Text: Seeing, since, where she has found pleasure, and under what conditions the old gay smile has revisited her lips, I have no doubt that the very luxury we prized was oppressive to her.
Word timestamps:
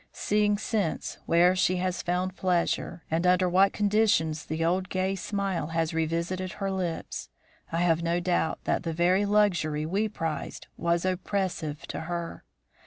Seeing, 0.11 0.57
since, 0.57 1.19
where 1.27 1.55
she 1.55 1.75
has 1.75 2.01
found 2.01 2.35
pleasure, 2.35 3.03
and 3.11 3.27
under 3.27 3.47
what 3.47 3.71
conditions 3.71 4.45
the 4.47 4.65
old 4.65 4.89
gay 4.89 5.13
smile 5.15 5.67
has 5.67 5.93
revisited 5.93 6.53
her 6.53 6.71
lips, 6.71 7.29
I 7.71 7.81
have 7.81 8.01
no 8.01 8.19
doubt 8.19 8.63
that 8.63 8.81
the 8.81 8.93
very 8.93 9.25
luxury 9.25 9.85
we 9.85 10.09
prized 10.09 10.65
was 10.75 11.05
oppressive 11.05 11.85
to 11.89 11.99
her. 11.99 12.43